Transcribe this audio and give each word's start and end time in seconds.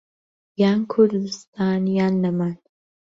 یان 0.61 0.79
كوردستان 0.91 1.81
یان 1.97 2.13
نەمان 2.23 2.55